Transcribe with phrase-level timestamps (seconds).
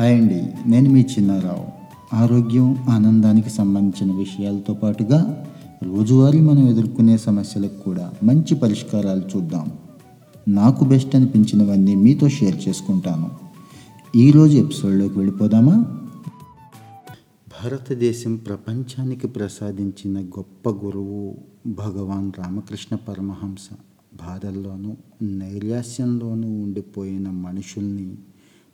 [0.00, 0.70] Hi అండి.
[0.70, 1.66] నేను మీ చిన్నారావు.
[2.16, 5.46] ఆరోగ్యం ఆనందానికి సంబంధించిన విషయాలతో పాటుగా
[5.82, 9.72] రోజువారీ మనం ఎదుర్కొనే సమస్యలకు కూడా మంచి పరిష్కారాలు చూద్దాం.
[10.48, 13.30] నాకు బెస్ట్ అనిపించినవన్నీ మీతో షేర్ చేసుకుంటాను.
[14.16, 15.74] ఈరోజు ఎపిసోడ్లోకి వెళ్ళిపోదామా?
[17.48, 21.36] భారతదేశం ప్రపంచానికి ప్రసాదించిన గొప్ప గురువు
[21.66, 23.68] భగవాన్ రామకృష్ణ పరమహంస.
[24.14, 28.14] బాధల్లోనూ నైరాస్యంలోనూ ఉండిపోయిన మనుషుల్ని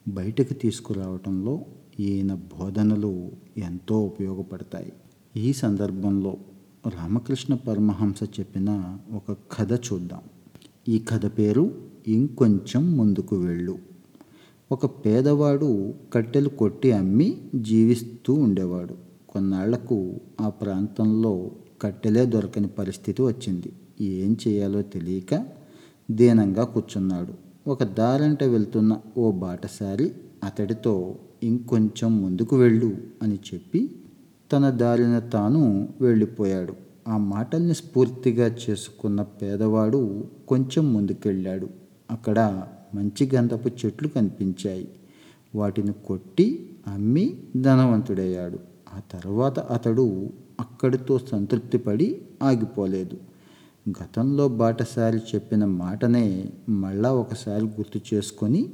[0.08, 1.60] బయటకు తీసుకురావటంలో
[2.00, 4.92] ఈయన బోధనలు ఎంతో ఉపయోగపడతాయి.
[5.36, 6.36] ఈ సందర్భంలో
[6.86, 10.20] రామకృష్ణ పరమహంస చెప్పిన ఒక కథ చూద్దాం.
[10.88, 11.74] ఈ కథ పేరు
[12.06, 13.78] ఇంకొంచెం ముందుకు వెళ్ళు.
[14.72, 18.94] ఒక పేదవాడు కట్టెలు కొట్టి అమ్మి జీవిస్తూ ఉండేవాడు.
[19.28, 21.50] కొన్నాళ్ళకు ఆ ప్రాంతంలో
[21.82, 23.72] కట్టెలే దొరకని పరిస్థితి వచ్చింది.
[24.00, 25.46] ఏం చేయాలో తెలియక
[26.10, 27.43] దీనంగా కూర్చున్నాడు.
[27.66, 30.12] ఒక దారంట వెళ్తున్న ఓ బాటసారి
[30.44, 33.90] అతడితో ఇంకొంచెం ముందుకు వెళ్ళు అని చెప్పి
[34.52, 36.74] తన దారిన తాను వెళ్ళిపోయాడు.
[37.08, 41.68] ఆ మాటల్ని స్ఫూర్తిగా చేసుకున్న పేదవాడు కొంచెం ముందుకెళ్ళాడు.
[42.10, 44.88] అక్కడ మంచి గంధపు చెట్లు కనిపించాయి.
[45.54, 48.58] వాటిని కొట్టి అమ్మి ధనవంతుడయ్యాడు.
[48.94, 53.33] ఆ తర్వాత అతడు అక్కడితో సంతృప్తిపడి ఆగిపోలేదు.
[53.88, 58.70] గతంలో బాటసారి చెప్పిన మాటనే మళ్ళా ఒకసారి గుర్తు చేసుకొని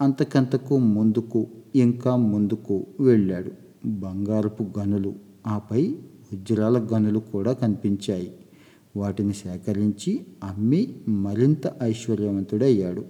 [0.00, 3.50] అంతకంతకు ముందుకు ఇంకా ముందుకు వెళ్ళాడు.
[3.86, 5.14] బంగారపు గనులు
[5.46, 5.96] ఆపై
[6.32, 8.32] వజ్రాల గనులు కూడా కనిపించాయి.
[8.96, 13.04] వాటిని సేకరించి అమ్మి మరింత ఐశ్వర్యవంతుడయ్యాడు.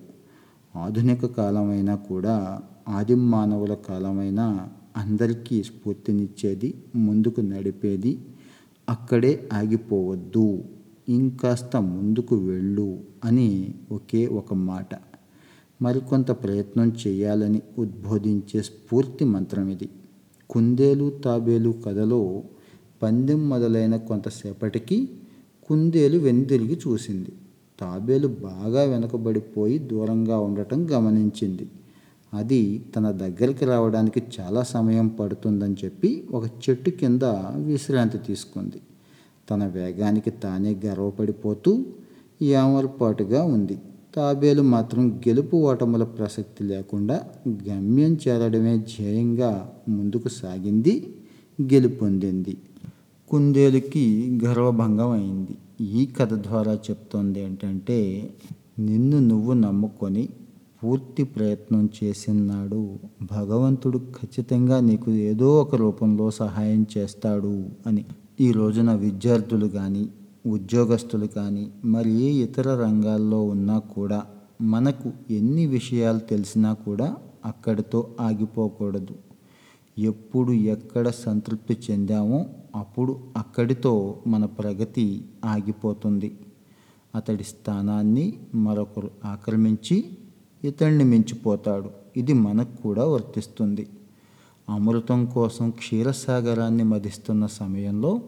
[0.76, 8.18] ఆధునిక కాలమైనా కూడా ఆదిమ మానవుల కాలమైనా అందరికీ స్ఫూర్తినిచ్చేది ముందుకు నడిపేది
[8.88, 10.64] అక్కడే ఆగిపోవద్దు.
[11.08, 14.86] ఇంకాస్త ముందుకు వెళ్ళు అని ఒకే ఒక మాట.
[15.82, 19.88] మరికొంత ప్రయత్నం చేయాలని ఉద్బోధించే స్ఫూర్తి మంత్రం ఇది.
[20.50, 22.42] కుందేలు తాబేలు కథలో
[23.02, 25.08] పందెం మొదలైన కొంతసేపటికి
[25.68, 27.32] కుందేలు వెనుదిరిగి చూసింది.
[27.80, 31.70] తాబేలు బాగా వెనుకబడిపోయి దూరంగా ఉండటం గమనించింది.
[32.34, 37.22] అది తన దగ్గరికి రావడానికి చాలా సమయం పడుతుందని చెప్పి ఒక చెట్టు కింద
[37.64, 38.80] విశ్రాంతి తీసుకుంది.
[39.50, 41.86] తన వేగానికి తానే గర్వపడిపోతూ
[42.42, 43.78] ఏమరపాటుగా ఉంది.
[44.16, 47.16] తాబేలు మాత్రం గెలుపు ఓటముల ప్రసక్తి లేకుండా
[47.48, 50.94] గమ్యం చేరడమే ధ్యేయంగా ముందుకు సాగింది
[51.62, 52.56] గెలుపొందింది.
[53.31, 54.04] కుందేలుకి
[54.44, 55.54] గర్వభంగం అయింది.
[55.80, 58.30] ఈ కథ ద్వారా చెప్తోంది ఏంటంటే
[58.78, 60.28] నిన్ను నువ్వు నమ్ముకొని
[60.82, 68.04] పూర్తి ప్రయత్నం చేసినాడు భగవంతుడు ఖచ్చితంగా నీకు ఏదో ఒక రూపంలో సహాయం చేస్తాడు అని.
[68.41, 70.09] ఈ రోజున విద్యార్థులు కానీ
[70.47, 74.26] ఉద్యోగస్తులు కానీ మరి ఏ ఇతర రంగాల్లో ఉన్నా కూడా
[74.62, 79.15] మనకు ఎన్ని విషయాలు తెలిసినా కూడా అక్కడితో ఆగిపోకూడదు.
[79.98, 86.38] ఎప్పుడు ఎక్కడ సంతృప్తి చెందామో అప్పుడు అక్కడితో మన ప్రగతి ఆగిపోతుంది.
[87.15, 90.04] అతడి స్థానాన్ని మరొకరు ఆక్రమించి
[90.65, 91.91] ఇతడిని మించిపోతాడు.
[92.16, 93.87] ఇది మనకు కూడా వర్తిస్తుంది.
[94.68, 98.22] అమృతం కోసం క్షీరసాగరాన్ని మధిస్తున్న సమయంలో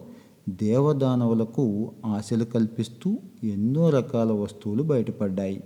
[0.49, 5.63] దేవదానవులకు ఆశలు కల్పిస్తూ ఎన్నో రకాల వస్తువులు బయటపడ్డాయి.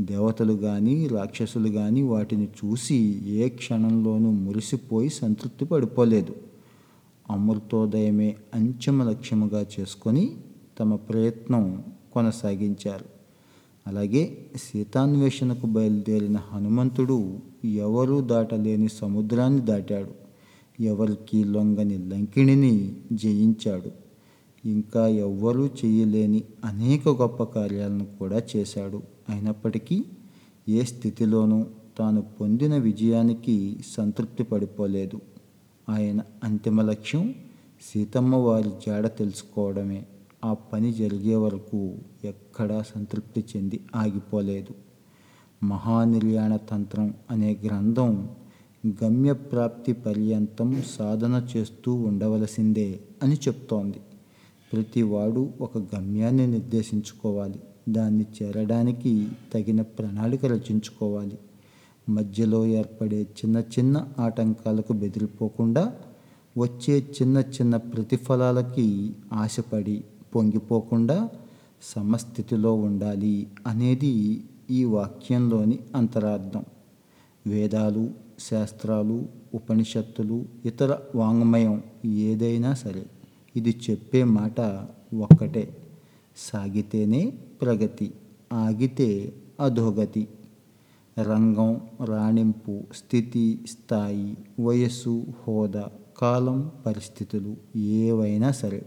[0.00, 6.34] దేవతలు కానీ రాక్షసులు కానీ వాటిని చూసి ఏ క్షణంలోనూ మురిసిపోయి సంతృప్తి పడిపోలేదు.
[7.30, 10.36] అమృతోదయమే అంతిమ లక్ష్యముగా చేసుకొని
[10.80, 13.13] తమ ప్రయత్నం కొనసాగించారు.
[13.86, 20.24] అలాగే సీతాన్వేషణకు బయలుదేరిన హనుమంతుడు ఎవరూ దాటలేని సముద్రాన్ని దాటాడు.
[20.82, 23.90] ఎవరికి లొంగని లంకిణిని జయించాడు.
[24.68, 29.02] ఇంకా ఎవ్వరూ చేయలేని అనేక గొప్ప కార్యాలను కూడా చేశాడు.
[29.28, 30.04] అయినప్పటికీ
[30.68, 31.66] ఏ స్థితిలోనూ
[31.98, 35.20] తాను పొందిన విజయానికి సంతృప్తి పడిపోలేదు.
[35.88, 37.34] ఆయన అంతిమ లక్ష్యం
[37.82, 40.06] సీతమ్మ వారి జాడ తెలుసుకోవడమే.
[40.44, 41.94] ఆ పని జరిగే వరకు
[42.24, 44.74] ఎక్కడా సంతృప్తి చెంది ఆగిపోలేదు.
[45.66, 48.28] మహానిర్యాణ తంత్రం అనే గ్రంథం
[49.04, 54.00] గమ్యప్రాప్తి పర్యంతం సాధన చేస్తూ ఉండవలసిందే అని చెప్తోంది.
[54.72, 57.60] ప్రతివాడు ఒక గమ్యాన్ని నిర్దేశించుకోవాలి.
[57.88, 61.38] దాన్ని చేరడానికి తగిన ప్రణాళిక రచించుకోవాలి.
[62.08, 65.94] మధ్యలో ఏర్పడే చిన్న చిన్న ఆటంకాలకు బెదిరిపోకుండా
[66.58, 71.28] వచ్చే చిన్న చిన్న ప్రతిఫలాలకి ఆశపడి పొంగిపోకుండా
[71.82, 74.12] సమస్థితిలో ఉండాలి అనేది
[74.70, 76.64] ఈ వాక్యంలోని అంతరార్థం.
[77.46, 78.04] వేదాలు
[78.50, 79.16] శాస్త్రాలు
[79.54, 83.06] ఉపనిషత్తులు ఇతర వాంగ్మయం ఏదైనా సరే
[83.56, 84.60] ఇది చెప్పే మాట
[85.18, 85.76] ఒక్కటే.
[86.36, 87.32] సాగితేనే
[87.62, 88.12] ప్రగతి
[88.52, 90.28] ఆగితే అధోగతి.
[91.22, 91.72] రంగం
[92.04, 95.84] రాణింపు స్థితి స్థాయి వయస్సు హోదా
[96.18, 98.82] కాలం పరిస్థితులు ఏవైనా సరే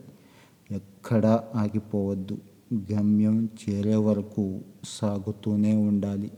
[0.71, 2.37] ఎక్కడా ఆగిపోవద్దు.
[2.93, 6.31] గమ్యం చేరే వరకు సాగుతూనే ఉండాలి.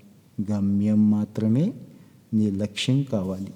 [0.51, 1.73] గమ్యం మాత్రమే
[2.33, 3.51] నీ లక్ష్యం కావాలి.